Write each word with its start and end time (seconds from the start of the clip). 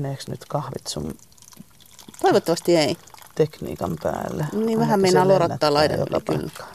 meneekö 0.00 0.22
nyt 0.28 0.44
kahvit 0.44 0.86
sun 0.86 1.18
Toivottavasti 2.22 2.76
ei. 2.76 2.96
tekniikan 3.34 3.96
päälle? 4.02 4.46
Niin 4.52 4.78
vähän 4.78 5.00
meinaa 5.00 5.28
lorottaa 5.28 5.74
laidan 5.74 5.98
yli 5.98 6.20
kyllä. 6.24 6.66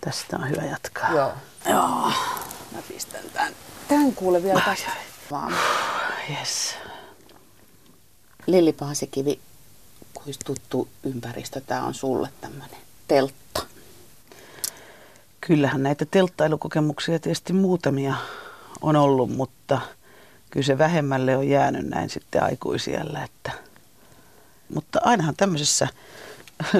Tästä 0.00 0.36
on 0.36 0.50
hyvä 0.50 0.62
jatkaa. 0.62 1.12
Joo. 1.12 1.32
Joo. 1.68 2.12
Mä 2.72 2.82
pistän 2.88 3.24
tän. 3.32 3.52
Tän 3.88 4.12
kuule 4.12 4.42
vielä 4.42 4.62
tästä. 4.64 4.90
Vaan. 5.30 5.54
Yes. 6.30 6.74
Lilli 8.46 8.72
Paasikivi, 8.72 9.40
tuttu 10.44 10.88
ympäristö 11.02 11.60
tää 11.60 11.82
on 11.84 11.94
sulle 11.94 12.28
tämmönen 12.40 12.78
teltta. 13.08 13.62
Kyllähän 15.40 15.82
näitä 15.82 16.06
telttailukokemuksia 16.10 17.18
tietysti 17.18 17.52
muutamia 17.52 18.14
on 18.80 18.96
ollut, 18.96 19.30
mutta 19.30 19.80
kyllä 20.50 20.66
se 20.66 20.78
vähemmälle 20.78 21.36
on 21.36 21.48
jäänyt 21.48 21.88
näin 21.88 22.10
sitten 22.10 22.42
aikuisiellä. 22.42 23.24
Että. 23.24 23.52
Mutta 24.74 25.00
ainahan 25.02 25.36
tämmöisessä 25.36 25.88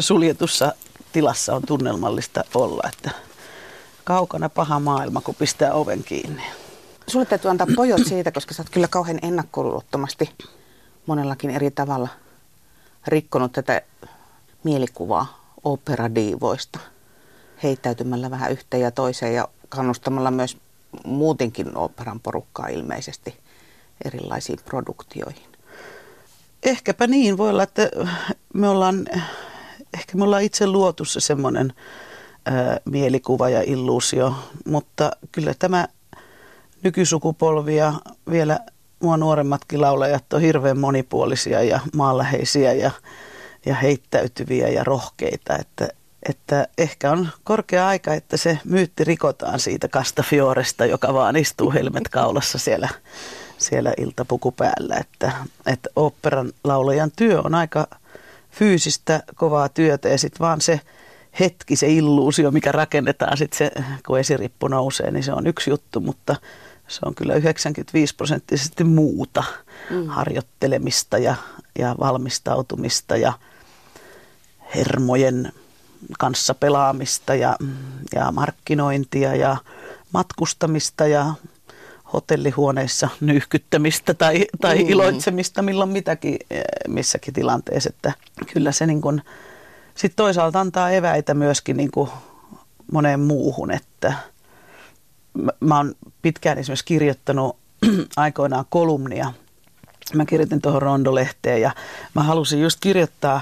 suljetussa 0.01 0.73
tilassa 1.13 1.55
on 1.55 1.63
tunnelmallista 1.67 2.45
olla, 2.55 2.89
että 2.93 3.11
kaukana 4.05 4.49
paha 4.49 4.81
maailma, 4.81 5.21
kun 5.21 5.35
pistää 5.35 5.73
oven 5.73 6.05
kiinni. 6.05 6.43
Sulle 7.07 7.27
täytyy 7.27 7.51
antaa 7.51 7.67
pojot 7.77 8.01
siitä, 8.07 8.33
koska 8.33 8.55
sä 8.55 8.63
oot 8.63 8.71
kyllä 8.71 8.89
kauhean 8.89 9.19
ennakkoluulottomasti 9.23 10.31
monellakin 11.07 11.51
eri 11.51 11.71
tavalla 11.71 12.09
rikkonut 13.07 13.53
tätä 13.53 13.83
mielikuvaa 14.65 15.55
operadiivoista 15.65 16.79
heittäytymällä 17.63 18.31
vähän 18.31 18.53
yhteen 18.53 18.83
ja 18.83 18.91
toiseen 18.91 19.35
ja 19.35 19.49
kannustamalla 19.69 20.31
myös 20.31 20.57
muutenkin 21.05 21.77
operan 21.77 22.21
porukkaa 22.21 22.69
ilmeisesti 22.69 23.39
erilaisiin 24.05 24.59
produktioihin. 24.65 25.49
Ehkäpä 26.63 27.07
niin, 27.07 27.39
voi 27.39 27.51
olla, 27.51 27.63
että 27.63 27.91
me 28.55 28.69
ollaan, 28.69 29.07
ehkä 29.95 30.17
me 30.19 30.25
ollaan 30.25 30.43
itse 30.43 30.67
luotu 30.67 31.05
se 31.05 31.21
semmoinen 31.21 31.73
ää, 32.45 32.81
mielikuva 32.85 33.49
ja 33.49 33.63
illuusio, 33.63 34.35
mutta 34.67 35.11
kyllä 35.33 35.55
tämä 35.59 35.89
nykysukupolvi 36.83 37.77
ja 37.77 37.93
vielä 38.31 38.59
mua 39.03 39.17
nuoremmatkin 39.17 39.81
laulajat 39.81 40.33
on 40.33 40.41
hirveän 40.41 40.79
monipuolisia 40.79 41.63
ja 41.63 41.81
maanläheisiä 41.97 42.73
ja, 42.73 42.91
ja 43.67 43.75
heittäytyviä 43.75 44.69
ja 44.69 44.85
rohkeita, 44.85 45.57
että, 45.57 45.89
että 46.29 46.69
ehkä 46.79 47.11
on 47.11 47.29
korkea 47.45 47.89
aika, 47.89 48.15
että 48.15 48.37
se 48.37 48.59
myytti 48.65 49.05
rikotaan 49.05 49.61
siitä 49.61 49.89
Castafioresta, 49.89 50.87
joka 50.87 51.15
vaan 51.15 51.37
istuu 51.37 51.73
helmet 51.73 52.09
kaulassa 52.09 52.59
siellä, 52.59 52.89
siellä 53.59 53.93
iltapuku 53.97 54.53
päällä, 54.53 54.97
että, 54.97 55.33
että 55.67 55.91
oopperan 55.97 56.53
laulajan 56.65 57.11
työ 57.17 57.41
on 57.45 57.55
aika 57.55 57.87
fyysistä, 58.51 59.23
kovaa 59.35 59.69
työtä 59.69 60.09
ja 60.09 60.19
sitten 60.19 60.41
vaan 60.41 60.61
se 60.61 60.81
hetki, 61.41 61.77
se 61.77 61.89
illuusio, 61.89 62.51
mikä 62.51 62.73
rakennetaan 62.73 63.37
sitten 63.37 63.59
se, 63.59 63.71
kun 64.07 64.19
esirippu 64.19 64.69
nousee, 64.69 65.11
niin 65.11 65.25
se 65.25 65.33
on 65.33 65.47
yksi 65.47 65.71
juttu, 65.71 66.01
mutta 66.01 66.37
se 66.89 67.01
on 67.05 67.15
kyllä 67.15 67.35
95 67.35 68.15
prosenttisesti 68.15 68.85
muuta 68.85 69.45
mm. 69.91 70.07
harjoittelemista 70.07 71.19
ja, 71.19 71.35
ja 71.79 71.97
valmistautumista 72.01 73.17
ja 73.17 73.33
hermojen 74.75 75.53
kanssa 76.19 76.55
pelaamista 76.55 77.35
ja, 77.35 77.57
ja 78.15 78.33
markkinointia 78.33 79.35
ja 79.35 79.57
matkustamista 80.13 81.07
ja 81.07 81.35
hotellihuoneissa 82.13 83.09
nyyhkyttämistä 83.21 84.15
tai, 84.15 84.47
tai 84.61 84.79
mm. 84.79 84.89
iloitsemista 84.89 85.63
milloin 85.63 85.91
mitäkin 85.91 86.37
eh, 86.51 86.63
missäkin 86.89 87.35
tilanteessa. 87.35 87.91
Että 87.91 88.13
kyllä 88.53 88.73
se 88.73 88.87
niin 88.87 89.01
kuin, 89.01 89.23
sit 89.95 90.13
toisaalta 90.17 90.61
antaa 90.61 90.91
eväitä 90.91 91.35
myöskin 91.35 91.77
niin 91.77 91.91
kuin 91.91 92.11
moneen 92.93 93.21
muuhun, 93.21 93.71
että 93.71 94.13
mä, 95.35 95.53
mä 95.61 95.77
oon 95.77 95.95
pitkään 96.23 96.59
esimerkiksi 96.59 96.85
kirjoittanut 96.85 97.57
aikoinaan 98.17 98.65
kolumnia. 98.71 99.33
Mä 100.15 100.27
kirjoitin 100.27 100.63
tuohon 100.63 100.83
Rondolehteen 100.83 101.61
ja 101.61 101.71
mä 102.15 102.23
halusin 102.23 102.63
just 102.63 102.79
kirjoittaa 102.81 103.41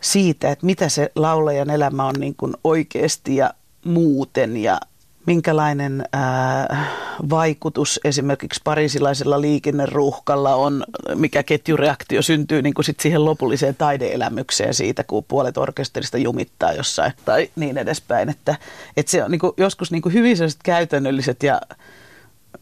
siitä, 0.00 0.50
että 0.50 0.66
mitä 0.66 0.88
se 0.88 1.10
laulajan 1.16 1.70
elämä 1.70 2.04
on 2.04 2.14
niin 2.18 2.34
kuin 2.36 2.54
oikeasti 2.64 3.36
ja 3.36 3.54
muuten 3.84 4.56
ja 4.56 4.80
minkälainen 5.26 6.04
ää, 6.12 6.86
vaikutus 7.30 8.00
esimerkiksi 8.04 8.60
parisilaisella 8.64 9.40
liikenneruuhkalla 9.40 10.54
on, 10.54 10.84
mikä 11.14 11.42
ketjureaktio 11.42 12.22
syntyy 12.22 12.62
niin 12.62 12.74
kuin 12.74 12.84
sit 12.84 13.00
siihen 13.00 13.24
lopulliseen 13.24 13.76
taideelämykseen 13.76 14.74
siitä, 14.74 15.04
kun 15.04 15.24
puolet 15.24 15.58
orkesterista 15.58 16.18
jumittaa 16.18 16.72
jossain 16.72 17.12
tai 17.24 17.50
niin 17.56 17.78
edespäin. 17.78 18.28
Että, 18.28 18.56
että 18.96 19.10
se 19.10 19.24
on 19.24 19.30
niin 19.30 19.38
kuin, 19.38 19.52
joskus 19.56 19.90
niin 19.90 20.02
kuin 20.02 20.12
hyvin 20.12 20.36
käytännölliset 20.64 21.42
ja 21.42 21.60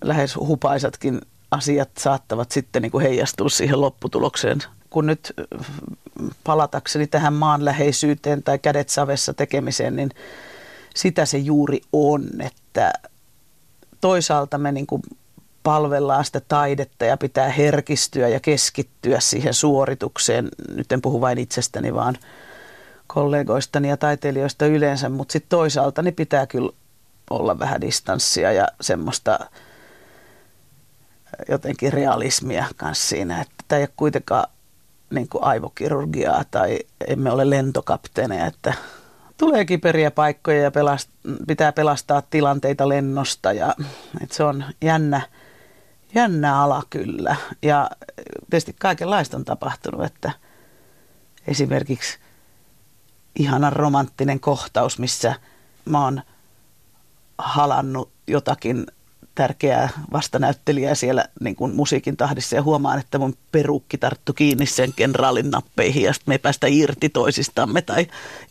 lähes 0.04 0.36
hupaisatkin 0.36 1.20
asiat 1.50 1.90
saattavat 1.98 2.50
sitten 2.50 2.82
niin 2.82 2.92
kuin 2.92 3.02
heijastua 3.02 3.48
siihen 3.48 3.80
lopputulokseen. 3.80 4.58
Kun 4.90 5.06
nyt 5.06 5.32
palatakseni 6.44 7.06
tähän 7.06 7.32
maanläheisyyteen 7.32 8.42
tai 8.42 8.58
kädet 8.58 8.88
savessa 8.88 9.34
tekemiseen, 9.34 9.96
niin 9.96 10.10
sitä 10.94 11.26
se 11.26 11.38
juuri 11.38 11.80
on, 11.92 12.28
että 12.40 12.92
toisaalta 14.00 14.58
me 14.58 14.72
niin 14.72 14.86
kuin 14.86 15.02
palvellaan 15.62 16.24
sitä 16.24 16.40
taidetta 16.48 17.04
ja 17.04 17.16
pitää 17.16 17.48
herkistyä 17.48 18.28
ja 18.28 18.40
keskittyä 18.40 19.20
siihen 19.20 19.54
suoritukseen. 19.54 20.48
Nyt 20.74 20.92
en 20.92 21.02
puhu 21.02 21.20
vain 21.20 21.38
itsestäni, 21.38 21.94
vaan 21.94 22.18
kollegoistani 23.06 23.88
ja 23.88 23.96
taiteilijoista 23.96 24.66
yleensä, 24.66 25.08
mutta 25.08 25.32
sitten 25.32 25.48
toisaalta 25.48 26.02
niin 26.02 26.14
pitää 26.14 26.46
kyllä 26.46 26.72
olla 27.30 27.58
vähän 27.58 27.80
distanssia 27.80 28.52
ja 28.52 28.68
semmoista 28.80 29.38
jotenkin 31.48 31.92
realismia 31.92 32.66
kanssa 32.76 33.08
siinä, 33.08 33.40
että 33.40 33.54
tämä 33.68 33.78
ei 33.78 33.82
ole 33.82 33.90
kuitenkaan 33.96 34.46
niin 35.10 35.28
kuin 35.28 35.44
aivokirurgiaa 35.44 36.44
tai 36.50 36.78
emme 37.06 37.30
ole 37.30 37.50
lentokapteeneja, 37.50 38.46
että 38.46 38.74
tulee 39.42 39.64
kiperiä 39.64 40.10
paikkoja 40.10 40.62
ja 40.62 40.70
pelast, 40.70 41.10
pitää 41.46 41.72
pelastaa 41.72 42.22
tilanteita 42.22 42.88
lennosta 42.88 43.52
ja 43.52 43.74
että 44.22 44.34
se 44.36 44.44
on 44.44 44.64
jännä, 44.80 45.20
jännä 46.14 46.62
ala 46.62 46.82
kyllä. 46.90 47.36
Ja 47.62 47.90
tietysti 48.50 48.76
kaikenlaista 48.78 49.36
on 49.36 49.44
tapahtunut, 49.44 50.04
että 50.04 50.32
esimerkiksi 51.46 52.18
ihanan 53.38 53.72
romanttinen 53.72 54.40
kohtaus, 54.40 54.98
missä 54.98 55.34
mä 55.84 56.04
oon 56.04 56.22
halannut 57.38 58.12
jotakin 58.26 58.86
tärkeää 59.34 59.88
vastanäyttelijää 60.12 60.94
siellä 60.94 61.24
niin 61.40 61.56
kuin 61.56 61.74
musiikin 61.74 62.16
tahdissa 62.16 62.56
ja 62.56 62.62
huomaan, 62.62 62.98
että 62.98 63.18
mun 63.18 63.34
perukki 63.52 63.98
tarttu 63.98 64.32
kiinni 64.32 64.66
sen 64.66 64.92
kenraalin 64.96 65.50
nappeihin 65.50 66.02
ja 66.02 66.12
sitten 66.12 66.30
me 66.30 66.34
ei 66.34 66.38
päästä 66.38 66.66
irti 66.66 67.08
toisistamme. 67.08 67.82
Tai 67.82 68.06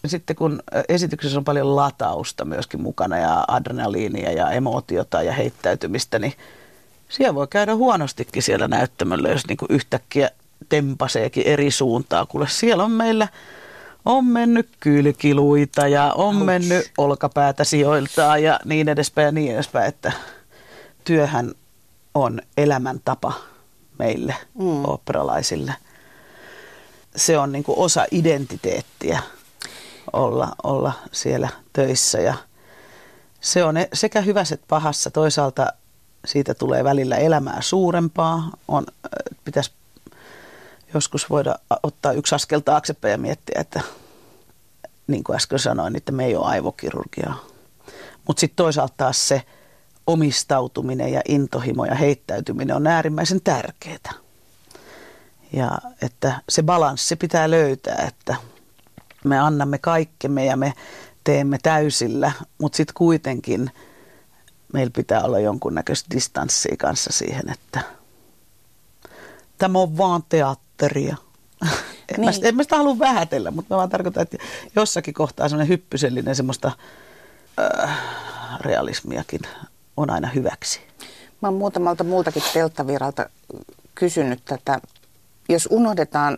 sitten 0.05 0.35
kun 0.35 0.63
esityksessä 0.89 1.37
on 1.37 1.43
paljon 1.43 1.75
latausta 1.75 2.45
myöskin 2.45 2.81
mukana 2.81 3.17
ja 3.17 3.45
adrenaliinia 3.47 4.31
ja 4.31 4.51
emootiota 4.51 5.23
ja 5.23 5.33
heittäytymistä, 5.33 6.19
niin 6.19 6.33
siellä 7.09 7.35
voi 7.35 7.47
käydä 7.47 7.75
huonostikin 7.75 8.43
siellä 8.43 8.67
näyttämöllä, 8.67 9.29
jos 9.29 9.47
niin 9.47 9.57
kuin 9.57 9.71
yhtäkkiä 9.71 10.29
tempaseekin 10.69 11.47
eri 11.47 11.71
suuntaa. 11.71 12.25
Kuule 12.25 12.47
siellä 12.49 12.83
on 12.83 12.91
meillä 12.91 13.27
on 14.05 14.25
mennyt 14.25 14.69
kylkiluita 14.79 15.87
ja 15.87 16.13
on 16.15 16.35
Ouch. 16.35 16.45
mennyt 16.45 16.91
olkapäätä 16.97 17.63
sijoiltaa 17.63 18.37
ja 18.37 18.59
niin 18.65 18.89
edespäin 18.89 19.25
ja 19.25 19.31
niin 19.31 19.53
edespäin, 19.53 19.87
että 19.87 20.11
työhän 21.03 21.51
on 22.13 22.41
elämäntapa 22.57 23.33
meille 23.99 24.35
mm. 24.59 24.85
operalaisille. 24.85 25.73
Se 27.15 27.37
on 27.37 27.51
niin 27.51 27.63
kuin 27.63 27.77
osa 27.77 28.05
identiteettiä 28.11 29.23
olla, 30.13 30.55
olla 30.63 30.93
siellä 31.11 31.49
töissä 31.73 32.19
ja 32.19 32.33
se 33.41 33.63
on 33.63 33.77
e- 33.77 33.89
sekä 33.93 34.21
hyvässä 34.21 34.55
että 34.55 34.67
pahassa. 34.69 35.11
Toisaalta 35.11 35.73
siitä 36.25 36.53
tulee 36.53 36.83
välillä 36.83 37.15
elämää 37.17 37.61
suurempaa. 37.61 38.49
On, 38.67 38.85
pitäisi 39.45 39.71
joskus 40.93 41.29
voida 41.29 41.55
ottaa 41.83 42.11
yksi 42.11 42.35
askel 42.35 42.59
taaksepäin 42.59 43.11
ja 43.11 43.17
miettiä, 43.17 43.61
että 43.61 43.81
niin 45.07 45.23
kuin 45.23 45.35
äsken 45.35 45.59
sanoin, 45.59 45.95
että 45.95 46.11
me 46.11 46.25
ei 46.25 46.35
ole 46.35 46.45
aivokirurgiaa. 46.45 47.45
Mutta 48.27 48.39
sitten 48.39 48.55
toisaalta 48.55 48.93
taas 48.97 49.27
se 49.27 49.43
omistautuminen 50.07 51.13
ja 51.13 51.21
intohimo 51.27 51.85
ja 51.85 51.95
heittäytyminen 51.95 52.75
on 52.75 52.87
äärimmäisen 52.87 53.41
tärkeää. 53.43 54.13
Ja 55.53 55.77
että 56.01 56.41
se 56.49 56.63
balanssi 56.63 57.15
pitää 57.15 57.51
löytää, 57.51 58.05
että 58.07 58.35
me 59.23 59.39
annamme 59.39 59.77
kaikkemme 59.77 60.45
ja 60.45 60.57
me 60.57 60.73
teemme 61.23 61.57
täysillä, 61.63 62.31
mutta 62.57 62.75
sitten 62.75 62.93
kuitenkin 62.93 63.71
meillä 64.73 64.91
pitää 64.95 65.23
olla 65.23 65.39
jonkunnäköistä 65.39 66.09
distanssia 66.15 66.75
kanssa 66.77 67.09
siihen, 67.13 67.49
että 67.49 67.81
tämä 69.57 69.79
on 69.79 69.97
vaan 69.97 70.23
teatteria. 70.29 71.17
En, 72.17 72.21
niin. 72.21 72.41
mä, 72.41 72.47
en 72.47 72.55
mä 72.55 72.63
sitä 72.63 72.77
halua 72.77 72.99
vähätellä, 72.99 73.51
mutta 73.51 73.73
mä 73.73 73.77
vaan 73.77 73.89
tarkoitan, 73.89 74.23
että 74.23 74.37
jossakin 74.75 75.13
kohtaa 75.13 75.49
semmoinen 75.49 75.69
hyppysellinen 75.69 76.35
semmoista 76.35 76.71
äh, 77.83 77.99
realismiakin 78.59 79.39
on 79.97 80.09
aina 80.09 80.27
hyväksi. 80.27 80.79
Mä 81.41 81.47
oon 81.47 81.57
muutamalta 81.57 82.03
muultakin 82.03 82.43
telttaviralta 82.53 83.29
kysynyt 83.95 84.39
tätä. 84.45 84.79
Jos 85.49 85.67
unohdetaan, 85.71 86.37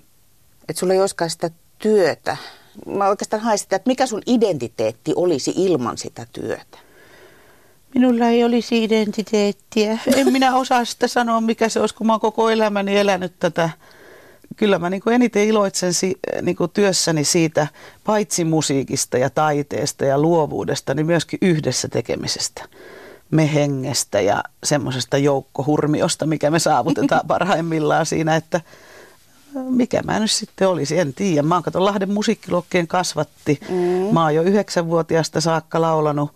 että 0.70 0.80
sulla 0.80 0.94
ei 0.94 1.00
olisikaan 1.00 1.30
sitä 1.30 1.50
työtä, 1.78 2.38
mä 2.88 3.08
oikeastaan 3.08 3.44
hain 3.44 3.58
sitä, 3.58 3.76
että 3.76 3.90
mikä 3.90 4.06
sun 4.06 4.22
identiteetti 4.26 5.14
olisi 5.16 5.54
ilman 5.56 5.98
sitä 5.98 6.28
työtä? 6.34 6.78
Minulla 7.96 8.28
ei 8.28 8.44
olisi 8.44 8.84
identiteettiä. 8.84 9.98
En 10.16 10.34
minä 10.34 10.56
osaa 10.56 10.86
sitä 10.86 11.08
sanoa, 11.08 11.42
mikä 11.42 11.70
se 11.70 11.80
olisi, 11.80 11.96
kun 11.96 12.08
mä 12.08 12.14
oon 12.14 12.20
koko 12.20 12.50
elämäni 12.50 12.98
elänyt 12.98 13.34
tätä. 13.40 13.70
Kyllä 14.56 14.80
mä 14.80 14.90
niin 14.90 15.02
kuin 15.02 15.14
eniten 15.14 15.48
iloitsen 15.48 15.94
si, 15.94 16.16
niin 16.42 16.56
kuin 16.56 16.72
työssäni 16.72 17.24
siitä, 17.24 17.68
paitsi 18.04 18.46
musiikista 18.46 19.18
ja 19.18 19.30
taiteesta 19.30 20.06
ja 20.06 20.20
luovuudesta, 20.20 20.94
niin 20.94 21.06
myöskin 21.06 21.40
yhdessä 21.42 21.88
tekemisestä. 21.88 22.66
Me 23.34 23.54
hengestä 23.54 24.22
ja 24.22 24.44
semmoisesta 24.64 25.18
joukkohurmiosta, 25.18 26.26
mikä 26.26 26.52
me 26.52 26.60
saavutetaan 26.60 27.28
parhaimmillaan 27.28 28.06
siinä, 28.06 28.36
että 28.36 28.62
mikä 29.54 30.02
mä 30.02 30.20
nyt 30.20 30.32
sitten 30.32 30.68
olisi, 30.68 31.00
en 31.00 31.14
tiedä. 31.14 31.42
Mä 31.42 31.56
oon 31.56 31.64
katon 31.64 31.86
Lahden 31.86 32.12
musiikkiluokkeen 32.12 32.88
kasvatti. 32.88 33.60
Mm. 33.70 34.14
Mä 34.14 34.24
oon 34.24 34.36
jo 34.36 34.42
yhdeksänvuotiaasta 34.42 35.42
saakka 35.42 35.82
laulanut 35.82 36.36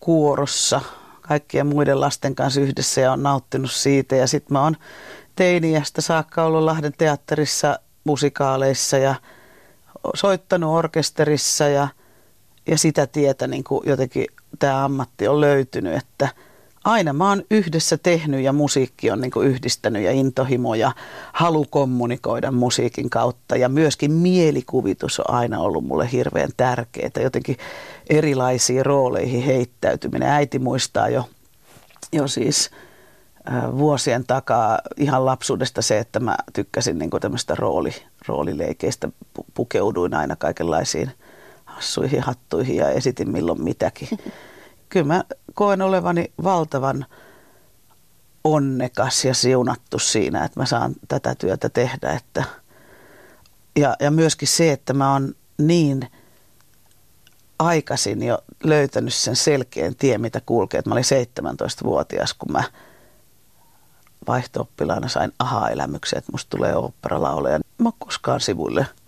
kuorossa 0.00 0.80
kaikkien 1.20 1.66
muiden 1.66 2.00
lasten 2.00 2.34
kanssa 2.34 2.60
yhdessä 2.60 3.00
ja 3.00 3.12
on 3.12 3.22
nauttinut 3.22 3.70
siitä. 3.70 4.16
Ja 4.16 4.26
sitten 4.26 4.52
mä 4.52 4.62
oon 4.62 4.76
teiniästä 5.36 6.00
saakka 6.00 6.44
ollut 6.44 6.62
Lahden 6.62 6.92
teatterissa 6.98 7.78
musikaaleissa 8.04 8.98
ja 8.98 9.14
soittanut 10.14 10.74
orkesterissa 10.74 11.68
ja, 11.68 11.88
ja 12.66 12.78
sitä 12.78 13.06
tietä 13.06 13.46
niin 13.46 13.64
kuin 13.64 13.88
jotenkin 13.88 14.26
tämä 14.58 14.84
ammatti 14.84 15.28
on 15.28 15.40
löytynyt, 15.40 15.96
että– 15.96 16.28
aina 16.84 17.12
mä 17.12 17.28
oon 17.28 17.42
yhdessä 17.50 17.98
tehnyt 17.98 18.40
ja 18.40 18.52
musiikki 18.52 19.10
on 19.10 19.20
niin 19.20 19.32
yhdistänyt 19.42 20.02
ja 20.02 20.12
intohimo 20.12 20.74
ja 20.74 20.92
halu 21.32 21.66
kommunikoida 21.70 22.50
musiikin 22.50 23.10
kautta. 23.10 23.56
Ja 23.56 23.68
myöskin 23.68 24.12
mielikuvitus 24.12 25.20
on 25.20 25.34
aina 25.34 25.60
ollut 25.60 25.84
mulle 25.84 26.08
hirveän 26.12 26.50
tärkeää. 26.56 27.10
Jotenkin 27.22 27.56
erilaisiin 28.10 28.86
rooleihin 28.86 29.42
heittäytyminen. 29.42 30.28
Äiti 30.28 30.58
muistaa 30.58 31.08
jo, 31.08 31.28
jo 32.12 32.28
siis 32.28 32.70
vuosien 33.78 34.24
takaa 34.26 34.78
ihan 34.96 35.26
lapsuudesta 35.26 35.82
se, 35.82 35.98
että 35.98 36.20
mä 36.20 36.36
tykkäsin 36.52 36.98
niin 36.98 37.10
tämmöistä 37.20 37.54
rooli, 37.54 37.94
roolileikeistä. 38.28 39.08
Pukeuduin 39.54 40.14
aina 40.14 40.36
kaikenlaisiin 40.36 41.10
hassuihin 41.72 42.22
hattuihin 42.22 42.76
ja 42.76 42.90
esitin 42.90 43.30
milloin 43.30 43.62
mitäkin. 43.62 44.08
kyllä 44.88 45.06
mä 45.06 45.24
koen 45.54 45.82
olevani 45.82 46.32
valtavan 46.44 47.06
onnekas 48.44 49.24
ja 49.24 49.34
siunattu 49.34 49.98
siinä, 49.98 50.44
että 50.44 50.60
mä 50.60 50.66
saan 50.66 50.94
tätä 51.08 51.34
työtä 51.34 51.68
tehdä. 51.68 52.10
Että, 52.10 52.44
ja, 53.76 53.96
ja 54.00 54.10
myöskin 54.10 54.48
se, 54.48 54.72
että 54.72 54.92
mä 54.92 55.12
oon 55.12 55.34
niin 55.58 56.10
aikaisin 57.58 58.22
jo 58.22 58.38
löytänyt 58.64 59.14
sen 59.14 59.36
selkeän 59.36 59.94
tien, 59.94 60.20
mitä 60.20 60.40
kulkee. 60.46 60.82
Mä 60.86 60.94
olin 60.94 61.04
17-vuotias, 61.04 62.34
kun 62.34 62.52
mä 62.52 62.64
vaihto 64.28 64.68
sain 65.06 65.32
aha-elämyksen, 65.38 66.18
että 66.18 66.32
musta 66.32 66.50
tulee 66.56 66.76
oopperalaulaja. 66.76 67.58
Mä 67.78 67.88
oon 67.88 67.98
koskaan 67.98 68.40
sivuille– 68.40 68.86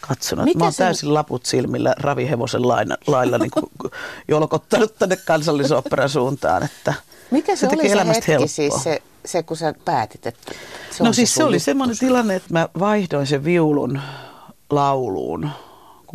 katsonut. 0.00 0.44
Mikä 0.44 0.58
mä 0.58 0.64
oon 0.64 0.72
sen... 0.72 0.86
täysin 0.86 1.14
laput 1.14 1.46
silmillä 1.46 1.94
ravihevosen 1.98 2.68
lailla, 2.68 2.96
lailla 3.06 3.38
niin 3.38 3.50
kuin, 3.50 3.66
jolkottanut 4.28 4.94
tänne 4.98 5.16
kansallisoperan 5.16 6.08
suuntaan. 6.08 6.62
Että 6.62 6.94
Mikä 7.30 7.56
se, 7.56 7.60
se 7.60 7.66
oli 7.66 7.88
se 7.88 8.06
hetki 8.08 8.32
helppoa. 8.32 8.48
siis, 8.48 8.74
se, 8.82 9.02
se, 9.24 9.42
kun 9.42 9.56
sä 9.56 9.74
päätit, 9.84 10.26
että 10.26 10.52
se 10.90 11.04
No 11.04 11.12
siis 11.12 11.34
se, 11.34 11.36
se 11.36 11.44
oli 11.44 11.58
semmoinen 11.58 11.98
tilanne, 11.98 12.34
että 12.34 12.52
mä 12.52 12.68
vaihdoin 12.78 13.26
sen 13.26 13.44
viulun 13.44 14.00
lauluun 14.70 15.50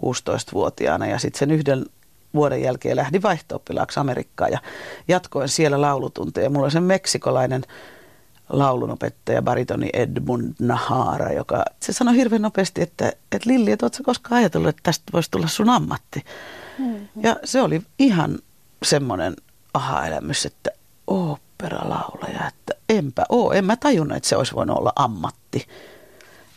16-vuotiaana 0.01 1.07
ja 1.07 1.19
sitten 1.19 1.39
sen 1.39 1.51
yhden 1.51 1.85
vuoden 2.33 2.61
jälkeen 2.61 2.95
lähdin 2.95 3.21
vaihto 3.21 3.61
Amerikkaan 3.95 4.51
ja 4.51 4.59
jatkoin 5.07 5.49
siellä 5.49 5.81
laulutunteja. 5.81 6.49
Mulla 6.49 6.65
on 6.65 6.71
sen 6.71 6.83
meksikolainen 6.83 7.61
laulunopettaja, 8.49 9.41
baritoni 9.41 9.89
Edmund 9.93 10.53
Nahara, 10.59 11.31
joka 11.31 11.65
se 11.79 11.93
sanoi 11.93 12.15
hirveän 12.15 12.41
nopeasti, 12.41 12.81
että, 12.81 13.07
että 13.07 13.49
Lilli, 13.49 13.71
että 13.71 13.85
oletko 13.85 14.03
koskaan 14.03 14.39
ajatellut, 14.39 14.69
että 14.69 14.83
tästä 14.83 15.03
voisi 15.13 15.31
tulla 15.31 15.47
sun 15.47 15.69
ammatti? 15.69 16.25
Mm-hmm. 16.77 17.23
Ja 17.23 17.35
se 17.43 17.61
oli 17.61 17.81
ihan 17.99 18.39
semmoinen 18.83 19.35
aha-elämys, 19.73 20.45
että 20.45 20.69
oopperalaulaja, 21.07 22.47
että 22.47 22.73
enpä 22.89 23.25
oo, 23.29 23.51
en 23.51 23.65
mä 23.65 23.75
tajunnut, 23.75 24.17
että 24.17 24.29
se 24.29 24.35
olisi 24.35 24.55
voinut 24.55 24.77
olla 24.77 24.93
ammatti. 24.95 25.67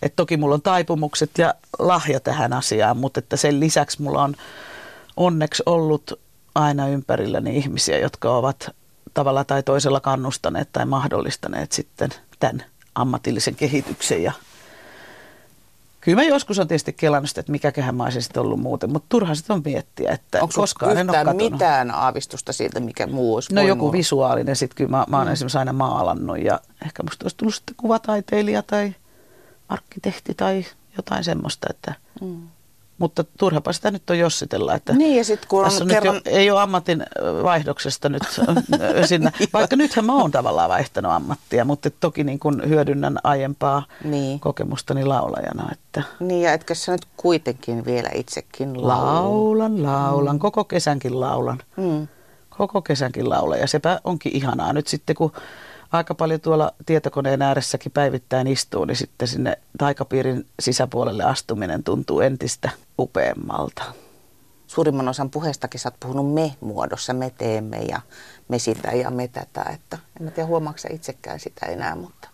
Et 0.02 0.16
toki 0.16 0.36
mulla 0.36 0.54
on 0.54 0.62
taipumukset 0.62 1.30
ja 1.38 1.54
lahja 1.78 2.20
tähän 2.20 2.52
asiaan, 2.52 2.96
mutta 2.96 3.18
että 3.18 3.36
sen 3.36 3.60
lisäksi 3.60 4.02
mulla 4.02 4.22
on 4.22 4.34
onneksi 5.16 5.62
ollut 5.66 6.20
aina 6.54 6.88
ympärilläni 6.88 7.56
ihmisiä, 7.56 7.98
jotka 7.98 8.36
ovat 8.36 8.70
tavalla 9.18 9.44
tai 9.44 9.62
toisella 9.62 10.00
kannustaneet 10.00 10.68
tai 10.72 10.86
mahdollistaneet 10.86 11.72
sitten 11.72 12.10
tämän 12.40 12.64
ammatillisen 12.94 13.54
kehityksen. 13.54 14.22
Ja 14.22 14.32
kyllä 16.00 16.16
mä 16.16 16.22
joskus 16.22 16.58
on 16.58 16.68
tietysti 16.68 16.92
kelannut 16.92 17.38
että 17.38 17.52
mikäköhän 17.52 17.94
mä 17.94 18.04
olisin 18.04 18.22
sitten 18.22 18.42
ollut 18.42 18.60
muuten, 18.60 18.92
mutta 18.92 19.06
turha 19.08 19.34
sitten 19.34 19.54
on 19.54 19.62
miettiä, 19.64 20.12
että 20.12 20.42
Onko 20.42 20.52
koskaan 20.56 20.98
en 20.98 21.10
ole 21.10 21.34
mitään 21.34 21.90
aavistusta 21.90 22.52
siitä, 22.52 22.80
mikä 22.80 23.06
muu 23.06 23.34
olisi 23.34 23.54
No 23.54 23.62
joku 23.62 23.84
olla? 23.84 23.92
visuaalinen, 23.92 24.56
sitten 24.56 24.76
kyllä 24.76 24.90
mä, 24.90 25.04
mä 25.08 25.18
oon 25.18 25.26
mm. 25.26 25.32
esimerkiksi 25.32 25.58
aina 25.58 25.72
maalannut 25.72 26.38
ja 26.38 26.60
ehkä 26.86 27.02
musta 27.02 27.24
olisi 27.24 27.36
tullut 27.36 27.54
sitten 27.54 27.74
kuvataiteilija 27.76 28.62
tai 28.62 28.94
arkkitehti 29.68 30.34
tai 30.34 30.64
jotain 30.96 31.24
semmoista, 31.24 31.66
että 31.70 31.94
mm. 32.20 32.48
Mutta 32.98 33.24
turhapa 33.38 33.72
sitä 33.72 33.90
nyt 33.90 34.10
on 34.10 34.18
jossitella, 34.18 34.74
että 34.74 34.92
niin, 34.92 35.16
ja 35.16 35.24
sit 35.24 35.46
kun 35.46 35.64
tässä 35.64 35.84
on 35.84 35.88
kerran... 35.88 36.14
jo, 36.14 36.20
ei 36.24 36.50
ole 36.50 36.60
ammatin 36.60 37.06
vaihdoksesta 37.42 38.08
nyt 38.08 38.22
sinne, 39.04 39.32
vaikka 39.52 39.76
nythän 39.76 40.04
mä 40.04 40.14
oon 40.14 40.30
tavallaan 40.30 40.70
vaihtanut 40.70 41.12
ammattia, 41.12 41.64
mutta 41.64 41.90
toki 41.90 42.24
niin 42.24 42.38
kuin 42.38 42.68
hyödynnän 42.68 43.18
aiempaa 43.24 43.82
niin. 44.04 44.40
kokemustani 44.40 45.04
laulajana. 45.04 45.68
Että... 45.72 46.02
Niin 46.20 46.42
ja 46.42 46.52
etkö 46.52 46.74
sä 46.74 46.92
nyt 46.92 47.06
kuitenkin 47.16 47.84
vielä 47.84 48.10
itsekin 48.14 48.88
laulu? 48.88 49.48
Laulan, 49.48 49.82
laulan, 49.82 50.36
mm. 50.36 50.40
koko 50.40 50.64
kesänkin 50.64 51.20
laulan. 51.20 51.58
Mm. 51.76 52.08
Koko 52.50 52.82
kesänkin 52.82 53.28
laulan 53.28 53.60
ja 53.60 53.66
sepä 53.66 54.00
onkin 54.04 54.36
ihanaa 54.36 54.72
nyt 54.72 54.86
sitten 54.86 55.16
kun 55.16 55.32
aika 55.92 56.14
paljon 56.14 56.40
tuolla 56.40 56.72
tietokoneen 56.86 57.42
ääressäkin 57.42 57.92
päivittäin 57.92 58.46
istuu, 58.46 58.84
niin 58.84 58.96
sitten 58.96 59.28
sinne 59.28 59.58
taikapiirin 59.78 60.46
sisäpuolelle 60.60 61.24
astuminen 61.24 61.84
tuntuu 61.84 62.20
entistä 62.20 62.70
upeammalta. 62.98 63.82
Suurimman 64.66 65.08
osan 65.08 65.30
puheestakin 65.30 65.80
sä 65.80 65.88
oot 65.88 66.00
puhunut 66.00 66.34
me-muodossa, 66.34 67.12
me 67.12 67.32
teemme 67.38 67.76
ja 67.76 68.00
me 68.48 68.58
sitä 68.58 68.90
ja 68.90 69.10
me 69.10 69.28
tätä. 69.28 69.62
Että 69.62 69.98
en 70.20 70.32
tiedä 70.32 70.46
huomaako 70.46 70.78
itsekään 70.92 71.40
sitä 71.40 71.66
enää, 71.66 71.94
mutta 71.94 72.28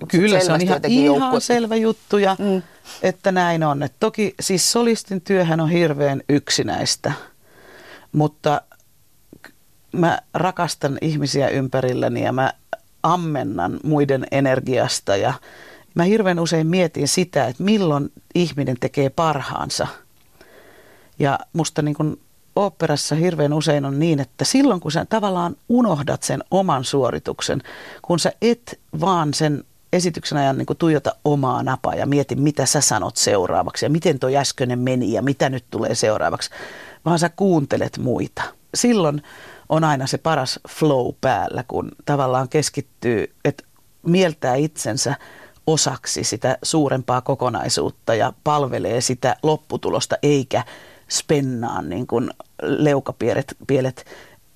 mutta 0.00 0.16
Kyllä 0.16 0.40
se 0.40 0.52
on 0.52 0.60
ihan, 0.60 0.80
ihan 0.84 1.40
selvä 1.40 1.76
juttu, 1.76 2.18
ja, 2.18 2.36
mm. 2.38 2.62
että 3.02 3.32
näin 3.32 3.64
on. 3.64 3.82
Et 3.82 3.92
toki 4.00 4.34
siis 4.40 4.72
solistin 4.72 5.20
työhän 5.20 5.60
on 5.60 5.70
hirveän 5.70 6.22
yksinäistä, 6.28 7.12
mutta 8.12 8.60
mä 9.92 10.18
rakastan 10.34 10.98
ihmisiä 11.00 11.48
ympärilläni 11.48 12.24
ja 12.24 12.32
mä 12.32 12.52
ammennan 13.02 13.80
muiden 13.84 14.26
energiasta 14.30 15.16
ja 15.16 15.34
mä 15.94 16.02
hirveän 16.02 16.38
usein 16.38 16.66
mietin 16.66 17.08
sitä, 17.08 17.46
että 17.46 17.62
milloin 17.62 18.12
ihminen 18.34 18.76
tekee 18.80 19.10
parhaansa. 19.10 19.86
Ja 21.18 21.38
musta 21.52 21.82
niin 21.82 21.94
kuin 21.94 22.20
oopperassa 22.56 23.14
hirveän 23.14 23.52
usein 23.52 23.84
on 23.84 23.98
niin, 23.98 24.20
että 24.20 24.44
silloin 24.44 24.80
kun 24.80 24.92
sä 24.92 25.04
tavallaan 25.04 25.56
unohdat 25.68 26.22
sen 26.22 26.44
oman 26.50 26.84
suorituksen, 26.84 27.62
kun 28.02 28.18
sä 28.18 28.32
et 28.42 28.80
vaan 29.00 29.34
sen 29.34 29.64
esityksen 29.92 30.38
ajan 30.38 30.58
niin 30.58 30.66
tuijota 30.78 31.14
omaa 31.24 31.62
napaa 31.62 31.94
ja 31.94 32.06
mieti, 32.06 32.34
mitä 32.36 32.66
sä 32.66 32.80
sanot 32.80 33.16
seuraavaksi 33.16 33.86
ja 33.86 33.90
miten 33.90 34.18
tuo 34.18 34.30
äskeinen 34.36 34.78
meni 34.78 35.12
ja 35.12 35.22
mitä 35.22 35.48
nyt 35.48 35.64
tulee 35.70 35.94
seuraavaksi, 35.94 36.50
vaan 37.04 37.18
sä 37.18 37.28
kuuntelet 37.28 37.98
muita. 37.98 38.42
Silloin 38.74 39.22
on 39.70 39.84
aina 39.84 40.06
se 40.06 40.18
paras 40.18 40.60
flow 40.68 41.14
päällä, 41.20 41.64
kun 41.68 41.92
tavallaan 42.04 42.48
keskittyy, 42.48 43.34
että 43.44 43.64
mieltää 44.02 44.54
itsensä 44.54 45.14
osaksi 45.66 46.24
sitä 46.24 46.58
suurempaa 46.62 47.20
kokonaisuutta 47.20 48.14
ja 48.14 48.32
palvelee 48.44 49.00
sitä 49.00 49.36
lopputulosta 49.42 50.16
eikä 50.22 50.64
spennaa 51.10 51.82
niin 51.82 52.06
kuin 52.06 52.30
leukapielet 52.62 53.56
pielet, 53.66 54.06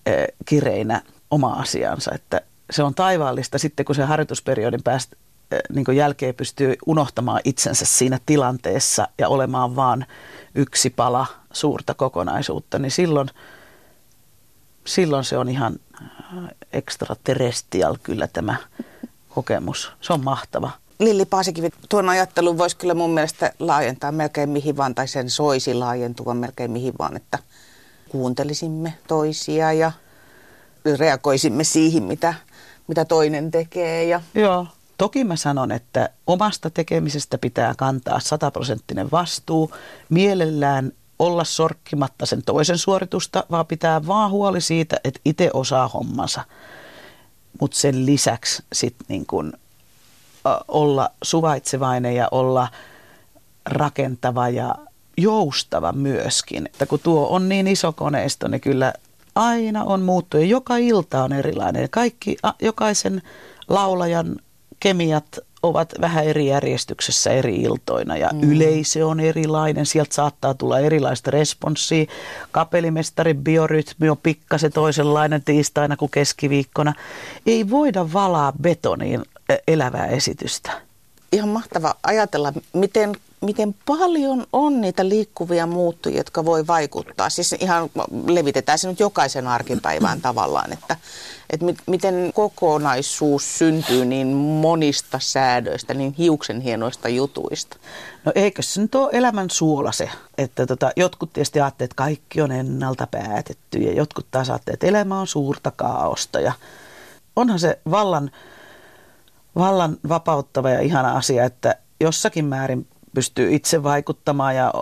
äh, 0.08 0.14
kireinä 0.44 1.02
oma 1.30 1.52
asiansa. 1.52 2.12
Että 2.14 2.40
se 2.70 2.82
on 2.82 2.94
taivaallista 2.94 3.58
sitten, 3.58 3.86
kun 3.86 3.94
se 3.94 4.02
harjoitusperiodin 4.02 4.82
päästä 4.82 5.16
niin 5.74 5.96
jälkeen 5.96 6.34
pystyy 6.34 6.74
unohtamaan 6.86 7.40
itsensä 7.44 7.84
siinä 7.84 8.18
tilanteessa 8.26 9.08
ja 9.18 9.28
olemaan 9.28 9.76
vaan 9.76 10.06
yksi 10.54 10.90
pala 10.90 11.26
suurta 11.52 11.94
kokonaisuutta, 11.94 12.78
niin 12.78 12.90
silloin, 12.90 13.28
silloin 14.86 15.24
se 15.24 15.38
on 15.38 15.48
ihan 15.48 15.76
extraterrestrial 16.72 17.96
kyllä 18.02 18.26
tämä 18.26 18.56
kokemus. 19.28 19.92
Se 20.00 20.12
on 20.12 20.24
mahtava. 20.24 20.70
Lilli 20.98 21.24
Paasikivi, 21.24 21.70
tuon 21.88 22.08
ajattelun 22.08 22.58
voisi 22.58 22.76
kyllä 22.76 22.94
mun 22.94 23.10
mielestä 23.10 23.52
laajentaa 23.58 24.12
melkein 24.12 24.48
mihin 24.48 24.76
vaan, 24.76 24.94
tai 24.94 25.08
sen 25.08 25.30
soisi 25.30 25.74
laajentua 25.74 26.34
melkein 26.34 26.70
mihin 26.70 26.94
vaan, 26.98 27.16
että 27.16 27.38
kuuntelisimme 28.08 28.94
toisia 29.08 29.72
ja 29.72 29.92
reagoisimme 30.98 31.64
siihen, 31.64 32.02
mitä, 32.02 32.34
mitä 32.88 33.04
toinen 33.04 33.50
tekee. 33.50 34.04
Ja... 34.04 34.20
Joo. 34.34 34.66
Toki 34.98 35.24
mä 35.24 35.36
sanon, 35.36 35.72
että 35.72 36.08
omasta 36.26 36.70
tekemisestä 36.70 37.38
pitää 37.38 37.74
kantaa 37.76 38.20
sataprosenttinen 38.20 39.10
vastuu. 39.10 39.72
Mielellään 40.08 40.92
olla 41.18 41.44
sorkkimatta 41.44 42.26
sen 42.26 42.42
toisen 42.42 42.78
suoritusta, 42.78 43.44
vaan 43.50 43.66
pitää 43.66 44.06
vaan 44.06 44.30
huoli 44.30 44.60
siitä, 44.60 44.96
että 45.04 45.20
itse 45.24 45.50
osaa 45.52 45.88
hommansa. 45.88 46.44
Mutta 47.60 47.76
sen 47.76 48.06
lisäksi 48.06 48.62
sitten 48.72 49.06
niin 49.08 49.26
kun, 49.26 49.52
olla 50.68 51.10
suvaitsevainen 51.24 52.16
ja 52.16 52.28
olla 52.30 52.68
rakentava 53.66 54.48
ja 54.48 54.74
joustava 55.16 55.92
myöskin. 55.92 56.66
Että 56.66 56.86
kun 56.86 57.00
tuo 57.02 57.28
on 57.28 57.48
niin 57.48 57.66
iso 57.66 57.92
koneisto, 57.92 58.48
niin 58.48 58.60
kyllä 58.60 58.92
aina 59.34 59.84
on 59.84 60.02
muuttuja. 60.02 60.46
Joka 60.46 60.76
ilta 60.76 61.24
on 61.24 61.32
erilainen. 61.32 61.90
Kaikki, 61.90 62.36
jokaisen 62.62 63.22
laulajan 63.68 64.36
kemiat 64.84 65.38
ovat 65.62 65.94
vähän 66.00 66.24
eri 66.24 66.46
järjestyksessä 66.46 67.30
eri 67.30 67.56
iltoina 67.56 68.16
ja 68.16 68.30
mm. 68.32 68.52
yleisö 68.52 69.06
on 69.06 69.20
erilainen. 69.20 69.86
Sieltä 69.86 70.14
saattaa 70.14 70.54
tulla 70.54 70.78
erilaista 70.78 71.30
responssia. 71.30 72.04
Kapelimestari 72.50 73.34
biorytmi 73.34 74.08
on 74.08 74.16
pikkasen 74.22 74.72
toisenlainen 74.72 75.42
tiistaina 75.42 75.96
kuin 75.96 76.10
keskiviikkona. 76.10 76.94
Ei 77.46 77.70
voida 77.70 78.12
valaa 78.12 78.52
betoniin 78.62 79.22
elävää 79.68 80.06
esitystä. 80.06 80.70
Ihan 81.32 81.48
mahtava 81.48 81.94
ajatella, 82.02 82.52
miten 82.72 83.16
miten 83.44 83.74
paljon 83.86 84.46
on 84.52 84.80
niitä 84.80 85.08
liikkuvia 85.08 85.66
muuttujia, 85.66 86.18
jotka 86.18 86.44
voi 86.44 86.66
vaikuttaa. 86.66 87.30
Siis 87.30 87.52
ihan 87.52 87.90
levitetään 88.26 88.78
se 88.78 88.88
nyt 88.88 89.00
jokaisen 89.00 89.48
arkipäivään 89.48 90.20
tavallaan, 90.20 90.72
että, 90.72 90.96
että 91.50 91.66
miten 91.86 92.30
kokonaisuus 92.34 93.58
syntyy 93.58 94.04
niin 94.04 94.26
monista 94.36 95.18
säädöistä, 95.22 95.94
niin 95.94 96.14
hiuksen 96.18 96.60
hienoista 96.60 97.08
jutuista. 97.08 97.76
No 98.24 98.32
eikö 98.34 98.62
se 98.62 98.80
nyt 98.80 98.94
ole 98.94 99.10
elämän 99.12 99.50
suola 99.50 99.92
se, 99.92 100.10
että 100.38 100.66
tota, 100.66 100.90
jotkut 100.96 101.32
tietysti 101.32 101.60
ajattelevat, 101.60 101.90
että 101.90 101.96
kaikki 101.96 102.40
on 102.40 102.52
ennalta 102.52 103.06
päätetty 103.06 103.78
ja 103.78 103.92
jotkut 103.92 104.26
taas 104.30 104.50
ajattelevat, 104.50 104.74
että 104.74 104.86
elämä 104.86 105.20
on 105.20 105.26
suurta 105.26 105.72
kaaosta 105.76 106.40
ja 106.40 106.52
onhan 107.36 107.58
se 107.58 107.78
vallan, 107.90 108.30
vallan 109.56 109.96
vapauttava 110.08 110.70
ja 110.70 110.80
ihana 110.80 111.12
asia, 111.12 111.44
että 111.44 111.74
jossakin 112.00 112.44
määrin 112.44 112.86
pystyy 113.14 113.54
itse 113.54 113.82
vaikuttamaan 113.82 114.56
ja 114.56 114.72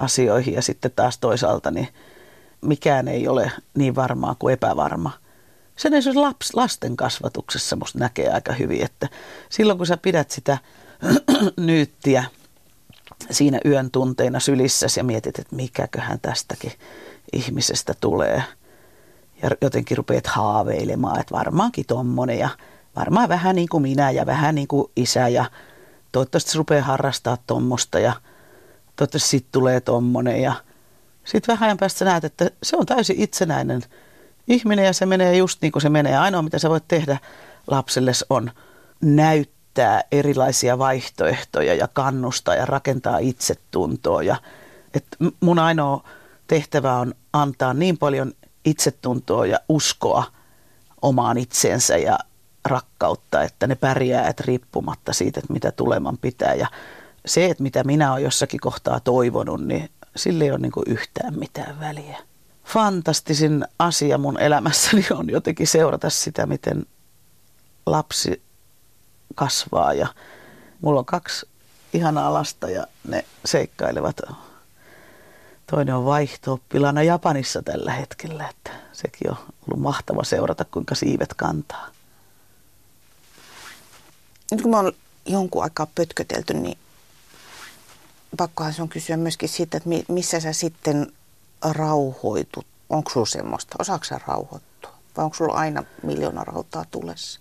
asioihin 0.00 0.54
ja 0.54 0.62
sitten 0.62 0.90
taas 0.96 1.18
toisaalta 1.18 1.70
niin 1.70 1.88
mikään 2.60 3.08
ei 3.08 3.28
ole 3.28 3.52
niin 3.74 3.94
varmaa 3.94 4.34
kuin 4.38 4.52
epävarma. 4.52 5.10
Sen 5.76 5.94
esimerkiksi 5.94 6.20
laps, 6.20 6.54
lasten 6.54 6.96
kasvatuksessa 6.96 7.76
musta 7.76 7.98
näkee 7.98 8.28
aika 8.28 8.52
hyvin, 8.52 8.84
että 8.84 9.08
silloin 9.48 9.78
kun 9.78 9.86
sä 9.86 9.96
pidät 9.96 10.30
sitä 10.30 10.58
nyyttiä 11.56 12.24
siinä 13.30 13.60
yön 13.64 13.90
tunteina 13.90 14.40
sylissä 14.40 14.86
ja 14.96 15.04
mietit, 15.04 15.38
että 15.38 15.56
mikäköhän 15.56 16.20
tästäkin 16.20 16.72
ihmisestä 17.32 17.94
tulee 18.00 18.42
ja 19.42 19.50
jotenkin 19.60 19.96
rupeat 19.96 20.26
haaveilemaan, 20.26 21.20
että 21.20 21.34
varmaankin 21.34 21.86
tommonen 21.86 22.38
ja 22.38 22.48
varmaan 22.96 23.28
vähän 23.28 23.56
niin 23.56 23.68
kuin 23.68 23.82
minä 23.82 24.10
ja 24.10 24.26
vähän 24.26 24.54
niin 24.54 24.68
kuin 24.68 24.90
isä 24.96 25.28
ja 25.28 25.44
toivottavasti 26.14 26.50
se 26.50 26.58
rupeaa 26.58 26.84
harrastaa 26.84 27.38
tuommoista 27.46 27.98
ja 27.98 28.12
toivottavasti 28.96 29.28
siitä 29.28 29.48
tulee 29.52 29.80
tuommoinen 29.80 30.42
ja 30.42 30.54
sitten 31.24 31.52
vähän 31.52 31.66
ajan 31.66 31.76
päästä 31.76 32.04
näet, 32.04 32.24
että 32.24 32.50
se 32.62 32.76
on 32.76 32.86
täysin 32.86 33.20
itsenäinen 33.20 33.82
ihminen 34.48 34.84
ja 34.84 34.92
se 34.92 35.06
menee 35.06 35.36
just 35.36 35.62
niin 35.62 35.72
kuin 35.72 35.82
se 35.82 35.88
menee. 35.88 36.18
Ainoa 36.18 36.42
mitä 36.42 36.58
sä 36.58 36.70
voit 36.70 36.88
tehdä 36.88 37.18
lapselle 37.66 38.12
on 38.30 38.50
näyttää 39.00 40.02
erilaisia 40.12 40.78
vaihtoehtoja 40.78 41.74
ja 41.74 41.88
kannustaa 41.88 42.54
ja 42.54 42.66
rakentaa 42.66 43.18
itsetuntoa. 43.18 44.22
Ja, 44.22 44.36
et 44.94 45.06
mun 45.40 45.58
ainoa 45.58 46.08
tehtävä 46.46 46.94
on 46.96 47.14
antaa 47.32 47.74
niin 47.74 47.98
paljon 47.98 48.32
itsetuntoa 48.64 49.46
ja 49.46 49.58
uskoa 49.68 50.24
omaan 51.02 51.38
itsensä 51.38 51.96
ja 51.96 52.18
rakkautta, 52.64 53.42
että 53.42 53.66
ne 53.66 53.74
pärjää 53.74 54.28
että 54.28 54.44
riippumatta 54.46 55.12
siitä, 55.12 55.40
että 55.40 55.52
mitä 55.52 55.72
tuleman 55.72 56.18
pitää. 56.18 56.54
Ja 56.54 56.66
se, 57.26 57.44
että 57.44 57.62
mitä 57.62 57.84
minä 57.84 58.12
olen 58.12 58.24
jossakin 58.24 58.60
kohtaa 58.60 59.00
toivonut, 59.00 59.66
niin 59.66 59.90
sille 60.16 60.44
ei 60.44 60.50
ole 60.50 60.58
niin 60.58 60.72
yhtään 60.86 61.38
mitään 61.38 61.80
väliä. 61.80 62.18
Fantastisin 62.64 63.64
asia 63.78 64.18
mun 64.18 64.40
elämässäni 64.40 65.06
on 65.18 65.30
jotenkin 65.30 65.66
seurata 65.66 66.10
sitä, 66.10 66.46
miten 66.46 66.86
lapsi 67.86 68.42
kasvaa. 69.34 69.92
Ja 69.92 70.06
mulla 70.80 71.00
on 71.00 71.06
kaksi 71.06 71.46
ihanaa 71.92 72.34
lasta 72.34 72.70
ja 72.70 72.86
ne 73.08 73.24
seikkailevat. 73.44 74.20
Toinen 75.70 75.94
on 75.94 76.04
vaihto 76.04 76.60
Japanissa 77.04 77.62
tällä 77.62 77.92
hetkellä, 77.92 78.48
että 78.48 78.70
sekin 78.92 79.30
on 79.30 79.36
ollut 79.36 79.82
mahtava 79.82 80.24
seurata, 80.24 80.64
kuinka 80.64 80.94
siivet 80.94 81.34
kantaa 81.34 81.93
nyt 84.50 84.62
kun 84.62 84.70
me 84.70 84.76
on 84.76 84.92
jonkun 85.26 85.62
aikaa 85.62 85.86
pötkötelty, 85.94 86.54
niin 86.54 86.78
pakkohan 88.36 88.72
se 88.72 88.82
on 88.82 88.88
kysyä 88.88 89.16
myöskin 89.16 89.48
siitä, 89.48 89.76
että 89.76 89.88
missä 90.08 90.40
sä 90.40 90.52
sitten 90.52 91.12
rauhoitut. 91.62 92.66
Onko 92.90 93.10
sulla 93.10 93.26
semmoista? 93.26 93.76
Osaako 93.78 94.04
sä 94.04 94.20
rauhoittua? 94.26 94.90
Vai 95.16 95.24
onko 95.24 95.36
sulla 95.36 95.54
aina 95.54 95.84
miljoona 96.02 96.44
rautaa 96.44 96.84
tulessa? 96.90 97.40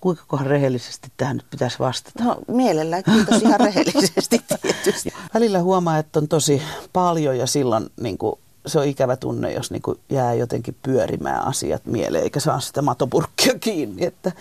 Kuinka 0.00 0.24
kohan 0.28 0.46
rehellisesti 0.46 1.12
tähän 1.16 1.36
nyt 1.36 1.50
pitäisi 1.50 1.78
vastata? 1.78 2.24
No 2.24 2.36
mielellään, 2.48 3.02
kiitos 3.04 3.42
ihan 3.42 3.60
rehellisesti 3.60 4.42
tietysti. 4.62 5.12
Välillä 5.34 5.62
huomaa, 5.62 5.98
että 5.98 6.18
on 6.18 6.28
tosi 6.28 6.62
paljon 6.92 7.38
ja 7.38 7.46
silloin 7.46 7.90
niin 8.00 8.18
kuin, 8.18 8.38
se 8.66 8.78
on 8.78 8.86
ikävä 8.86 9.16
tunne, 9.16 9.52
jos 9.52 9.70
niin 9.70 9.82
kuin, 9.82 10.00
jää 10.10 10.34
jotenkin 10.34 10.76
pyörimään 10.82 11.44
asiat 11.44 11.86
mieleen 11.86 12.24
eikä 12.24 12.40
saa 12.40 12.60
sitä 12.60 12.82
matopurkkia 12.82 13.58
kiinni. 13.60 14.04
Että 14.04 14.32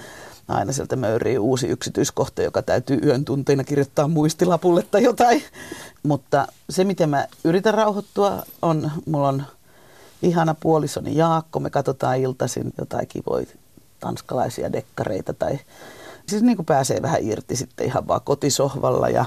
aina 0.51 0.71
sieltä 0.71 0.95
möyrii 0.95 1.37
uusi 1.37 1.67
yksityiskohta, 1.67 2.41
joka 2.41 2.61
täytyy 2.61 2.99
yön 3.03 3.25
tunteina 3.25 3.63
kirjoittaa 3.63 4.07
muistilapulle 4.07 4.83
tai 4.91 5.03
jotain. 5.03 5.43
Mutta 6.03 6.47
se, 6.69 6.83
miten 6.83 7.09
mä 7.09 7.27
yritän 7.43 7.73
rauhoittua, 7.73 8.43
on, 8.61 8.91
mulla 9.05 9.27
on 9.27 9.43
ihana 10.21 10.55
puolisoni 10.59 11.15
Jaakko, 11.15 11.59
me 11.59 11.69
katsotaan 11.69 12.17
iltaisin 12.17 12.73
jotain 12.77 13.07
kivoja 13.07 13.45
tanskalaisia 13.99 14.73
dekkareita 14.73 15.33
tai 15.33 15.59
siis 16.25 16.41
niin 16.41 16.55
kuin 16.55 16.65
pääsee 16.65 17.01
vähän 17.01 17.23
irti 17.23 17.55
sitten 17.55 17.85
ihan 17.85 18.07
vaan 18.07 18.21
kotisohvalla 18.23 19.09
ja 19.09 19.25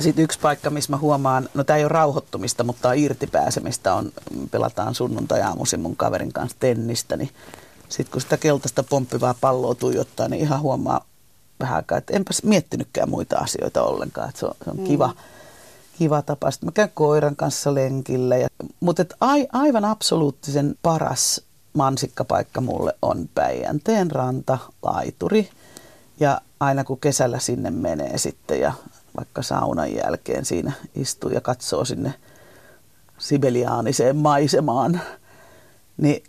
sitten 0.00 0.24
yksi 0.24 0.38
paikka, 0.38 0.70
missä 0.70 0.92
mä 0.92 0.96
huomaan, 0.96 1.48
no 1.54 1.64
tämä 1.64 1.76
ei 1.76 1.84
ole 1.84 1.88
rauhoittumista, 1.88 2.64
mutta 2.64 2.92
irti 2.92 3.26
pääsemistä, 3.26 3.94
on, 3.94 4.12
pelataan 4.50 4.94
sunnuntai-aamuisin 4.94 5.80
mun 5.80 5.96
kaverin 5.96 6.32
kanssa 6.32 6.56
tennistä, 6.60 7.16
niin 7.16 7.30
sitten 7.88 8.12
kun 8.12 8.20
sitä 8.20 8.36
keltaista 8.36 8.82
pomppivaa 8.82 9.34
palloa 9.40 9.74
tuijottaa, 9.74 10.28
niin 10.28 10.42
ihan 10.42 10.60
huomaa 10.60 11.04
vähän 11.60 11.76
aikaa, 11.76 11.98
että 11.98 12.16
enpäs 12.16 12.42
miettinytkään 12.42 13.10
muita 13.10 13.36
asioita 13.36 13.82
ollenkaan. 13.82 14.28
Että 14.28 14.40
se 14.40 14.46
on, 14.46 14.54
se 14.64 14.70
on 14.70 14.76
mm. 14.76 14.84
kiva, 14.84 15.14
kiva 15.98 16.22
tapa. 16.22 16.50
Sitten 16.50 16.66
mä 16.66 16.72
käyn 16.72 16.90
koiran 16.94 17.36
kanssa 17.36 17.74
lenkillä. 17.74 18.36
Ja, 18.36 18.48
mutta 18.80 19.02
et 19.02 19.14
ai, 19.20 19.48
aivan 19.52 19.84
absoluuttisen 19.84 20.74
paras 20.82 21.40
mansikkapaikka 21.72 22.60
mulle 22.60 22.94
on 23.02 23.28
Päijänteen 23.34 24.10
ranta, 24.10 24.58
laituri. 24.82 25.50
Ja 26.20 26.40
aina 26.60 26.84
kun 26.84 27.00
kesällä 27.00 27.38
sinne 27.38 27.70
menee 27.70 28.18
sitten 28.18 28.60
ja 28.60 28.72
vaikka 29.16 29.42
saunan 29.42 29.94
jälkeen 29.94 30.44
siinä 30.44 30.72
istuu 30.94 31.30
ja 31.30 31.40
katsoo 31.40 31.84
sinne 31.84 32.14
sibeliaaniseen 33.18 34.16
maisemaan, 34.16 35.00
niin 35.96 36.22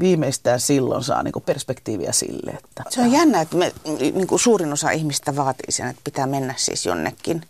viimeistään 0.00 0.60
silloin 0.60 1.04
saa 1.04 1.22
niin 1.22 1.32
perspektiiviä 1.46 2.12
sille. 2.12 2.50
Että 2.50 2.84
se 2.88 3.00
on 3.00 3.12
jännä, 3.12 3.40
että 3.40 3.56
me, 3.56 3.72
niin 3.98 4.26
kuin 4.26 4.40
suurin 4.40 4.72
osa 4.72 4.90
ihmistä 4.90 5.36
vaatii 5.36 5.72
sen, 5.72 5.88
että 5.88 6.02
pitää 6.04 6.26
mennä 6.26 6.54
siis 6.56 6.86
jonnekin. 6.86 7.42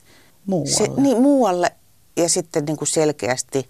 Muualle. 0.46 0.70
Se, 0.70 0.90
niin, 0.96 1.22
muualle 1.22 1.72
ja 2.16 2.28
sitten 2.28 2.64
niin 2.64 2.76
kuin 2.76 2.88
selkeästi 2.88 3.68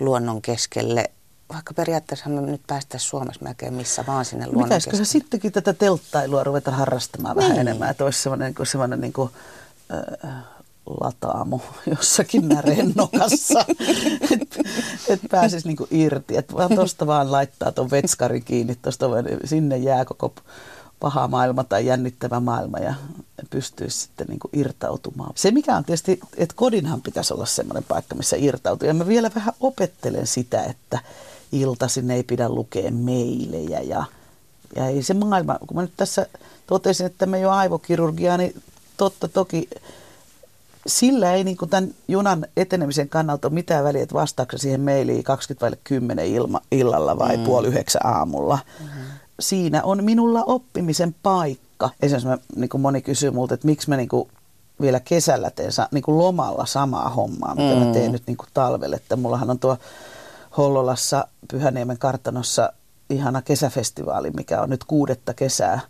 luonnon 0.00 0.42
keskelle 0.42 1.10
vaikka 1.52 1.74
periaatteessa 1.74 2.28
me 2.28 2.40
nyt 2.40 2.62
päästä 2.66 2.98
Suomessa 2.98 3.44
melkein 3.44 3.74
missä 3.74 4.04
vaan 4.06 4.24
sinne 4.24 4.46
luonnon 4.46 4.64
Pitäisikö 4.64 4.96
se 4.96 5.04
sittenkin 5.04 5.52
tätä 5.52 5.72
telttailua 5.72 6.44
ruveta 6.44 6.70
harrastamaan 6.70 7.36
niin. 7.36 7.44
vähän 7.44 7.58
enemmän, 7.58 7.90
että 7.90 8.04
olisi 8.04 8.22
semmoinen, 8.22 8.54
niin 8.58 8.66
semmoinen 8.66 9.00
niin 9.00 9.12
kuin, 9.12 9.30
äh, 10.24 10.34
lataamo 11.00 11.60
jossakin 11.96 12.48
nokassa, 12.94 13.64
että 14.30 14.62
et 15.08 15.20
pääsisi 15.30 15.66
niinku 15.66 15.86
irti. 15.90 16.36
Että 16.36 16.54
vaan 16.54 16.74
tuosta 16.74 17.06
vaan 17.06 17.32
laittaa 17.32 17.72
tuon 17.72 17.90
vetskarin 17.90 18.44
kiinni, 18.44 18.74
tosta 18.74 19.06
sinne 19.44 19.76
jää 19.76 20.04
koko 20.04 20.32
paha 21.00 21.28
maailma 21.28 21.64
tai 21.64 21.86
jännittävä 21.86 22.40
maailma 22.40 22.78
ja 22.78 22.94
pystyisi 23.50 23.98
sitten 23.98 24.26
niin 24.26 24.38
kuin 24.38 24.50
irtautumaan. 24.52 25.32
Se 25.34 25.50
mikä 25.50 25.76
on 25.76 25.84
tietysti, 25.84 26.20
että 26.36 26.54
kodinhan 26.56 27.02
pitäisi 27.02 27.34
olla 27.34 27.46
semmoinen 27.46 27.84
paikka, 27.88 28.14
missä 28.14 28.36
irtautuu. 28.36 28.88
Ja 28.88 28.94
mä 28.94 29.06
vielä 29.06 29.30
vähän 29.34 29.54
opettelen 29.60 30.26
sitä, 30.26 30.64
että 30.64 30.98
iltaisin 31.52 32.10
ei 32.10 32.22
pidä 32.22 32.48
lukea 32.48 32.90
meilejä 32.90 33.80
ja, 33.80 34.04
ja 34.76 34.86
ei 34.86 35.02
se 35.02 35.14
maailma, 35.14 35.58
kun 35.66 35.76
mä 35.76 35.82
nyt 35.82 35.96
tässä 35.96 36.26
totesin, 36.66 37.06
että 37.06 37.26
me 37.26 37.38
ei 37.38 37.44
ole 37.44 37.54
aivokirurgiaa, 37.54 38.36
niin 38.36 38.62
totta 38.96 39.28
toki 39.28 39.68
sillä 40.86 41.32
ei 41.32 41.44
niin 41.44 41.56
kuin 41.56 41.68
tämän 41.68 41.90
junan 42.08 42.46
etenemisen 42.56 43.08
kannalta 43.08 43.48
ole 43.48 43.54
mitään 43.54 43.84
väliä, 43.84 44.02
että 44.02 44.14
vastaako 44.14 44.58
siihen 44.58 44.80
mailiin 44.80 45.24
20 45.24 45.78
10 45.84 46.26
ilma, 46.26 46.60
illalla 46.72 47.18
vai 47.18 47.36
mm. 47.36 47.44
puoli 47.44 47.68
yhdeksän 47.68 48.06
aamulla. 48.06 48.58
Mm-hmm. 48.80 49.02
Siinä 49.40 49.82
on 49.82 50.04
minulla 50.04 50.44
oppimisen 50.44 51.14
paikka. 51.22 51.90
Esimerkiksi 52.02 52.28
mä, 52.28 52.38
niin 52.56 52.68
kuin 52.68 52.80
moni 52.80 53.02
kysyy 53.02 53.30
multa, 53.30 53.54
että 53.54 53.66
miksi 53.66 53.88
mä 53.88 53.96
niin 53.96 54.08
kuin 54.08 54.28
vielä 54.80 55.00
kesällä 55.00 55.50
teen 55.50 55.70
niin 55.92 56.02
kuin 56.02 56.18
lomalla 56.18 56.66
samaa 56.66 57.08
hommaa, 57.08 57.54
mitä 57.54 57.74
mm. 57.74 57.86
mä 57.86 57.92
teen 57.92 58.12
nyt 58.12 58.22
niin 58.26 58.36
kuin 58.36 58.48
talvelle. 58.54 58.96
Että 58.96 59.16
mullahan 59.16 59.50
on 59.50 59.58
tuo 59.58 59.76
Hollolassa 60.56 61.26
Pyhäniemen 61.50 61.98
kartanossa 61.98 62.72
ihana 63.10 63.42
kesäfestivaali, 63.42 64.30
mikä 64.30 64.60
on 64.60 64.70
nyt 64.70 64.84
kuudetta 64.84 65.34
kesää. 65.34 65.80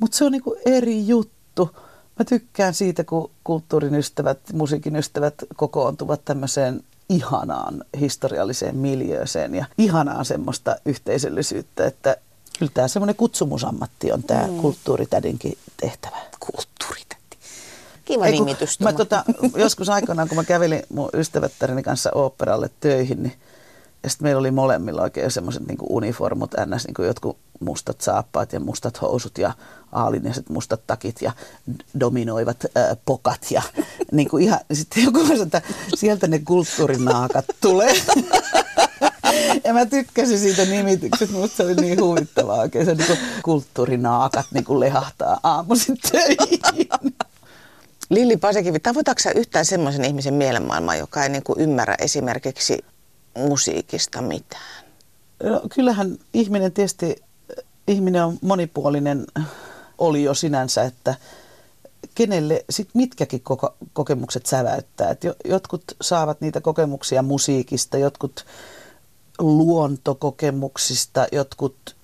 Mutta 0.00 0.16
se 0.16 0.24
on 0.24 0.32
niin 0.32 0.42
kuin 0.42 0.58
eri 0.66 1.06
juttu 1.06 1.70
Mä 2.18 2.24
tykkään 2.24 2.74
siitä, 2.74 3.04
kun 3.04 3.30
kulttuurin 3.44 3.94
ystävät, 3.94 4.38
musiikin 4.52 4.96
ystävät 4.96 5.34
kokoontuvat 5.56 6.24
tämmöiseen 6.24 6.80
ihanaan 7.08 7.84
historialliseen 8.00 8.76
miljööseen 8.76 9.54
ja 9.54 9.64
ihanaan 9.78 10.24
semmoista 10.24 10.76
yhteisöllisyyttä, 10.84 11.86
että 11.86 12.16
kyllä 12.58 12.72
tämä 12.74 12.88
semmoinen 12.88 13.16
kutsumusammatti 13.16 14.12
on 14.12 14.22
tämä 14.22 14.46
mm. 14.46 14.56
kulttuuritädinkin 14.56 15.58
tehtävä. 15.76 16.16
Kulttuuritädi. 16.40 17.20
Kiva 18.04 18.26
Ei, 18.26 18.32
nimitys. 18.32 18.80
Mä 18.80 18.92
tota, 18.92 19.24
joskus 19.56 19.88
aikanaan, 19.88 20.28
kun 20.28 20.36
mä 20.36 20.44
kävelin 20.44 20.82
mun 20.88 21.10
ystävättäreni 21.14 21.82
kanssa 21.82 22.10
oopperalle 22.14 22.70
töihin, 22.80 23.22
niin 23.22 23.34
ja 24.06 24.10
sitten 24.10 24.26
meillä 24.26 24.40
oli 24.40 24.50
molemmilla 24.50 25.02
oikein 25.02 25.30
semmoiset 25.30 25.66
niin 25.66 25.78
uniformut, 25.80 26.50
ns. 26.66 26.86
Niin 26.86 27.06
jotkut 27.06 27.38
mustat 27.60 28.00
saappaat 28.00 28.52
ja 28.52 28.60
mustat 28.60 29.02
housut 29.02 29.38
ja 29.38 29.52
aalinaiset 29.92 30.48
mustat 30.48 30.80
takit 30.86 31.22
ja 31.22 31.32
dominoivat 32.00 32.66
ää, 32.74 32.96
pokat. 33.04 33.50
Ja 33.50 33.62
niin 34.12 34.28
kuin 34.28 34.44
ihan, 34.44 34.60
sitten 34.72 35.04
joku 35.04 35.20
että 35.42 35.62
sieltä 35.96 36.26
ne 36.26 36.38
kulttuurinaakat 36.38 37.44
tulee. 37.60 37.94
Ja 39.64 39.72
mä 39.72 39.86
tykkäsin 39.86 40.38
siitä 40.38 40.64
nimityksestä, 40.64 41.34
musta 41.34 41.56
se 41.56 41.62
oli 41.62 41.74
niin 41.74 42.00
huvittavaa 42.00 42.56
oikein. 42.56 42.84
Se 42.84 42.94
niin 42.94 43.06
kuin 43.06 43.18
kulttuurinaakat 43.42 44.46
niin 44.54 44.64
kuin 44.64 44.80
lehahtaa 44.80 45.40
aamuisin 45.42 45.98
töihin. 46.12 46.60
Lilli 48.10 48.36
Pasekivi, 48.36 48.80
tavoitatko 48.80 49.30
yhtään 49.34 49.64
semmoisen 49.64 50.04
ihmisen 50.04 50.34
mielenmaailmaa, 50.34 50.96
joka 50.96 51.22
ei 51.22 51.28
niin 51.28 51.42
kuin 51.42 51.60
ymmärrä 51.60 51.94
esimerkiksi 51.98 52.78
musiikista 53.36 54.22
mitään? 54.22 54.84
No, 55.42 55.60
kyllähän 55.74 56.18
ihminen 56.34 56.72
tietysti, 56.72 57.16
ihminen 57.88 58.24
on 58.24 58.38
monipuolinen 58.42 59.26
oli 59.98 60.22
jo 60.22 60.34
sinänsä, 60.34 60.82
että 60.82 61.14
kenelle 62.14 62.64
sit 62.70 62.88
mitkäkin 62.94 63.40
koko, 63.40 63.74
kokemukset 63.92 64.46
säväyttää. 64.46 65.10
Et 65.10 65.20
jotkut 65.44 65.84
saavat 66.00 66.40
niitä 66.40 66.60
kokemuksia 66.60 67.22
musiikista, 67.22 67.98
jotkut 67.98 68.46
luontokokemuksista, 69.38 71.26
jotkut 71.32 71.96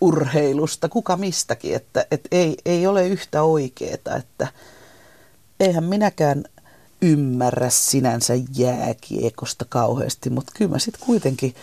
urheilusta, 0.00 0.88
kuka 0.88 1.16
mistäkin, 1.16 1.74
että 1.74 2.06
et 2.10 2.28
ei, 2.30 2.56
ei 2.64 2.86
ole 2.86 3.08
yhtä 3.08 3.42
oikeeta, 3.42 4.16
että 4.16 4.48
eihän 5.60 5.84
minäkään 5.84 6.44
ymmärrä 7.06 7.70
sinänsä 7.70 8.34
jääkiekosta 8.56 9.64
kauheasti, 9.68 10.30
mutta 10.30 10.52
kyllä 10.56 10.70
mä 10.70 10.78
sitten 10.78 11.06
kuitenkin 11.06 11.54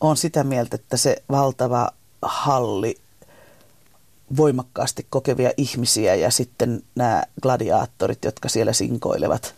on 0.00 0.16
sitä 0.16 0.44
mieltä, 0.44 0.74
että 0.74 0.96
se 0.96 1.16
valtava 1.30 1.90
halli 2.22 2.96
voimakkaasti 4.36 5.06
kokevia 5.10 5.50
ihmisiä 5.56 6.14
ja 6.14 6.30
sitten 6.30 6.82
nämä 6.94 7.22
gladiaattorit, 7.42 8.24
jotka 8.24 8.48
siellä 8.48 8.72
sinkoilevat 8.72 9.54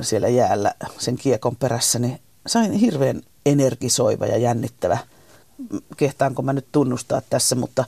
siellä 0.00 0.28
jäällä 0.28 0.74
sen 0.98 1.16
kiekon 1.16 1.56
perässä, 1.56 1.98
niin 1.98 2.20
sain 2.46 2.72
hirveän 2.72 3.22
energisoiva 3.46 4.26
ja 4.26 4.36
jännittävä. 4.36 4.98
Kehtaanko 5.96 6.42
mä 6.42 6.52
nyt 6.52 6.66
tunnustaa 6.72 7.22
tässä, 7.30 7.56
mutta 7.56 7.84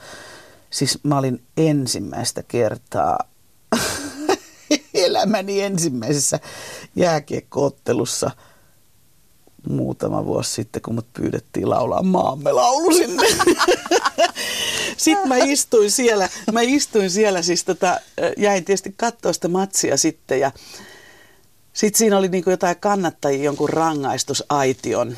siis 0.70 0.98
mä 1.02 1.18
olin 1.18 1.42
ensimmäistä 1.56 2.42
kertaa 2.42 3.18
elämäni 5.04 5.60
ensimmäisessä 5.60 6.40
jääkiekkoottelussa 6.96 8.30
muutama 9.68 10.24
vuosi 10.24 10.52
sitten, 10.52 10.82
kun 10.82 10.94
mut 10.94 11.12
pyydettiin 11.12 11.70
laulaa 11.70 12.02
maamme 12.02 12.52
laulu 12.52 12.94
sinne. 12.94 13.26
Sitten 14.96 15.28
mä 15.28 15.36
istuin 15.36 15.90
siellä, 15.90 16.28
mä 16.52 16.60
istuin 16.60 17.10
siellä 17.10 17.42
siis 17.42 17.64
tota, 17.64 18.00
jäin 18.36 18.64
tietysti 18.64 18.94
katsoa 18.96 19.32
sitä 19.32 19.48
matsia 19.48 19.96
sitten 19.96 20.40
ja 20.40 20.52
sitten 21.72 21.98
siinä 21.98 22.18
oli 22.18 22.28
niinku 22.28 22.50
jotain 22.50 22.76
kannattajia 22.80 23.44
jonkun 23.44 23.68
rangaistusaition 23.68 25.16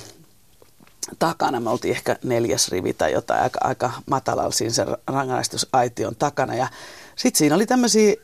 takana. 1.19 1.61
Me 1.61 1.71
oltiin 1.71 1.97
ehkä 1.97 2.17
neljäs 2.25 2.69
rivi 2.69 2.93
tai 2.93 3.13
jotain 3.13 3.43
aika, 3.43 3.61
aika 3.63 3.93
matalalla 4.07 4.51
siinä 4.51 4.73
sen 4.73 4.87
rangaistusaition 5.07 6.17
takana. 6.17 6.55
Ja 6.55 6.69
sitten 7.17 7.39
siinä 7.39 7.55
oli 7.55 7.67
tämmöisiä 7.67 8.15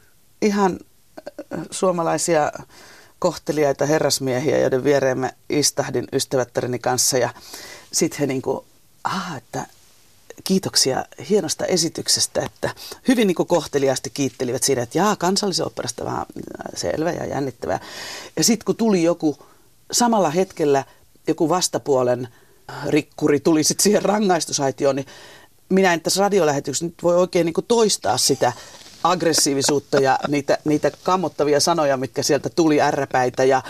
ihan 0.43 0.79
suomalaisia 1.71 2.53
kohteliaita 3.19 3.87
herrasmiehiä, 3.87 4.59
joiden 4.59 4.85
viereen 4.85 5.19
mä 5.19 5.33
istahdin 5.51 6.09
ystävättäreni 6.13 6.79
kanssa. 6.79 7.19
Ja 7.19 7.31
sitten 7.93 8.19
he 8.19 8.27
niinku, 8.27 8.65
aha, 9.05 9.37
että 9.37 9.67
kiitoksia 10.45 11.05
hienosta 11.29 11.67
esityksestä, 11.67 12.43
että 12.45 12.75
hyvin 13.09 13.27
niin 13.27 13.35
kuin 13.35 13.47
kohteliaasti 13.47 14.11
kiittelivät 14.11 14.63
siinä, 14.63 14.83
että 14.83 14.99
jaa, 14.99 15.17
kansallisoperasta 15.17 16.05
vähän 16.05 16.27
selvä 16.75 17.13
ja 17.13 17.27
jännittävää. 17.27 17.81
Ja 18.37 18.45
sitten 18.45 18.65
kun 18.65 18.77
tuli 18.77 19.03
joku 19.03 19.39
samalla 19.93 20.31
hetkellä 20.31 20.85
joku 21.27 21.49
vastapuolen 21.49 22.29
rikkuri 22.87 23.41
tuli 23.41 23.65
sitten 23.65 23.83
siihen 23.83 24.03
rangaistusaitioon, 24.03 24.97
niin 24.97 25.07
minä 25.69 25.93
en 25.93 26.01
tässä 26.01 26.21
radiolähetyksessä 26.21 26.85
nyt 26.85 27.03
voi 27.03 27.17
oikein 27.17 27.47
niin 27.47 27.55
kuin 27.55 27.67
toistaa 27.69 28.19
sitä 28.19 28.53
aggressiivisuutta 29.03 30.01
ja 30.01 30.19
niitä, 30.29 30.59
niitä 30.65 30.91
kammottavia 31.03 31.61
sanoja, 31.61 31.97
mitkä 31.97 32.23
sieltä 32.23 32.51
tuli 32.51 32.81
ärräpäitä 32.81 33.45
ja 33.45 33.63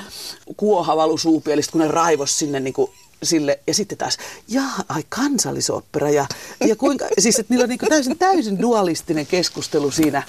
kuohavalu 0.56 1.18
suupielistä, 1.18 1.72
kun 1.72 1.80
ne 1.80 1.88
raivos 1.88 2.38
sinne 2.38 2.60
niin 2.60 2.74
kuin 2.74 2.90
sille, 3.22 3.60
ja 3.66 3.74
sitten 3.74 3.98
taas, 3.98 4.18
jaa, 4.48 4.84
ai 4.88 5.02
kansallisopera, 5.08 6.10
ja, 6.10 6.26
ja 6.60 6.76
kuinka, 6.76 7.06
siis 7.18 7.38
että 7.38 7.54
niillä 7.54 7.62
on 7.62 7.68
niin 7.68 7.78
täysin, 7.88 8.18
täysin 8.18 8.62
dualistinen 8.62 9.26
keskustelu 9.26 9.90
siinä, 9.90 10.22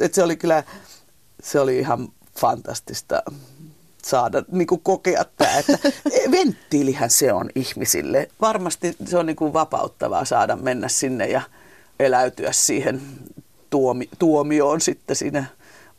että 0.00 0.14
se 0.14 0.22
oli 0.22 0.36
kyllä, 0.36 0.64
se 1.42 1.60
oli 1.60 1.78
ihan 1.78 2.08
fantastista 2.40 3.22
saada 4.04 4.42
niin 4.52 4.66
kuin 4.66 4.80
kokea 4.80 5.24
tämä, 5.36 5.58
että 5.58 5.78
venttiilihän 6.30 7.10
se 7.10 7.32
on 7.32 7.50
ihmisille. 7.54 8.28
Varmasti 8.40 8.96
se 9.04 9.18
on 9.18 9.26
niin 9.26 9.36
kuin 9.36 9.52
vapauttavaa 9.52 10.24
saada 10.24 10.56
mennä 10.56 10.88
sinne 10.88 11.26
ja 11.26 11.42
eläytyä 12.00 12.52
siihen 12.52 13.02
tuomi, 13.72 14.08
tuomioon 14.18 14.80
sitten 14.80 15.16
siinä 15.16 15.44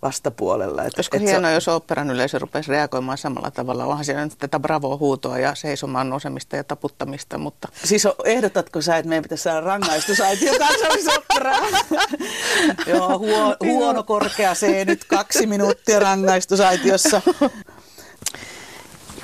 vastapuolella. 0.02 0.84
Että, 0.84 0.98
Olisiko 0.98 1.18
et 1.18 1.24
hienoa, 1.24 1.50
se... 1.52 1.54
jos 1.54 1.68
operan 1.68 2.12
yleisö 2.12 2.40
rupesi 2.40 2.72
reagoimaan 2.72 3.18
samalla 3.18 3.52
tavalla? 3.52 3.86
Onhan 3.86 4.06
siellä 4.06 4.24
nyt 4.24 4.34
tätä 4.38 4.60
bravo-huutoa 4.60 5.40
ja 5.40 5.56
seisomaan 5.56 6.10
nousemista 6.10 6.56
ja 6.56 6.64
taputtamista, 6.64 7.38
mutta... 7.38 7.68
Siis 7.84 8.08
ehdotatko 8.26 8.82
sä, 8.82 8.98
että 8.98 9.10
meidän 9.10 9.24
pitäisi 9.24 9.44
saada 9.44 9.62
rangaistusaitio 9.62 10.54
kansallisoperaan? 10.68 11.68
Joo, 12.88 13.20
huo, 13.20 13.56
huono 13.64 14.04
korkea 14.04 14.56
se 14.56 14.86
nyt 14.86 15.04
kaksi 15.06 15.46
minuuttia 15.46 16.00
rangaistusaitiossa. 16.00 17.22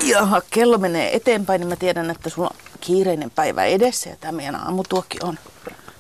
Jaha, 0.04 0.42
kello 0.50 0.78
menee 0.78 1.16
eteenpäin, 1.16 1.60
niin 1.60 1.70
mä 1.70 1.76
tiedän, 1.76 2.10
että 2.10 2.30
sulla 2.30 2.48
on 2.48 2.56
kiireinen 2.82 3.32
päivä 3.32 3.66
edessä 3.66 4.10
ja 4.10 4.16
tämä 4.20 4.32
meidän 4.32 4.56
aamutuokki 4.56 5.18
on. 5.24 5.40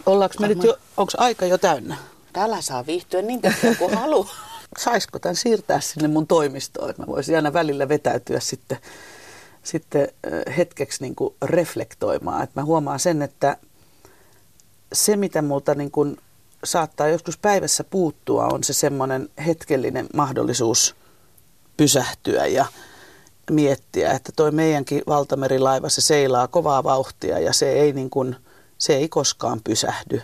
Ollaanko 0.06 0.36
me 0.40 0.48
nyt 0.48 0.64
jo, 0.64 0.78
onko 0.98 1.12
aika 1.18 1.46
jo 1.46 1.58
täynnä? 1.58 1.98
Täällä 2.34 2.62
saa 2.62 2.86
viihtyä 2.86 3.22
niin 3.22 3.42
pitkään 3.42 3.76
kuin 3.76 3.98
haluaa. 3.98 4.36
Saisiko 4.78 5.20
tämän 5.20 5.36
siirtää 5.36 5.82
sinne 5.82 6.08
mun 6.08 6.28
toimistoon, 6.28 6.90
että 6.90 7.02
mä 7.02 7.08
voisin 7.08 7.36
aina 7.36 7.54
välillä 7.54 7.90
vetäytyä 7.90 8.40
sitten 8.40 8.78
sitten 9.64 10.08
hetkeksi 10.58 11.04
niin 11.04 11.16
kuin 11.16 11.36
reflektoimaan. 11.42 12.44
Että 12.44 12.62
mä 12.62 12.66
huomaan 12.66 13.00
sen, 13.00 13.22
että 13.22 13.58
se 14.94 15.16
mitä 15.16 15.42
multa 15.42 15.76
niin 15.76 15.92
kuin 15.92 16.18
saattaa 16.64 17.08
joskus 17.08 17.38
päivässä 17.38 17.84
puuttua 17.84 18.46
on 18.46 18.64
se 18.64 18.74
semmoinen 18.74 19.30
hetkellinen 19.46 20.08
mahdollisuus 20.14 20.96
pysähtyä 21.78 22.46
ja 22.46 22.66
miettiä, 23.52 24.12
että 24.12 24.32
toi 24.36 24.52
meidänkin 24.52 25.02
valtamerilaiva, 25.08 25.90
se 25.90 26.02
seilaa 26.02 26.48
kovaa 26.48 26.84
vauhtia 26.84 27.40
ja 27.40 27.54
se 27.54 27.72
ei, 27.72 27.94
niin 27.94 28.10
kuin, 28.10 28.36
se 28.78 28.96
ei 28.96 29.10
koskaan 29.10 29.62
pysähdy 29.64 30.22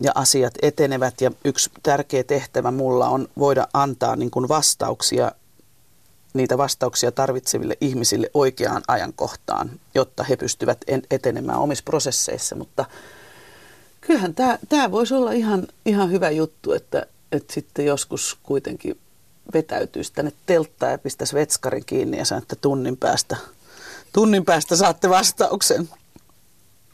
ja 0.00 0.12
asiat 0.14 0.54
etenevät 0.62 1.20
ja 1.20 1.30
yksi 1.44 1.70
tärkeä 1.82 2.24
tehtävä 2.24 2.70
mulla 2.70 3.08
on 3.08 3.28
voida 3.38 3.68
antaa 3.74 4.16
niin 4.16 4.30
kuin 4.30 4.48
vastauksia, 4.48 5.32
niitä 6.34 6.58
vastauksia 6.58 7.12
tarvitseville 7.12 7.76
ihmisille 7.80 8.30
oikeaan 8.34 8.82
ajankohtaan, 8.88 9.70
jotta 9.94 10.22
he 10.24 10.36
pystyvät 10.36 10.78
etenemään 11.10 11.58
omissa 11.58 11.84
prosesseissa, 11.84 12.56
mutta 12.56 12.84
kyllähän 14.00 14.34
tämä, 14.34 14.58
tämä 14.68 14.90
voisi 14.90 15.14
olla 15.14 15.32
ihan, 15.32 15.66
ihan 15.86 16.10
hyvä 16.10 16.30
juttu, 16.30 16.72
että, 16.72 17.06
että 17.32 17.54
sitten 17.54 17.86
joskus 17.86 18.38
kuitenkin 18.42 18.98
vetäytyisi 19.54 20.12
tänne 20.12 20.32
telttaan 20.46 20.92
ja 20.92 20.98
pistäisi 20.98 21.34
vetskarin 21.34 21.84
kiinni 21.84 22.18
ja 22.18 22.24
sanoo, 22.24 22.42
että 22.42 22.56
tunnin 22.56 22.96
päästä, 22.96 23.36
tunnin 24.12 24.44
päästä 24.44 24.76
saatte 24.76 25.08
vastauksen. 25.08 25.88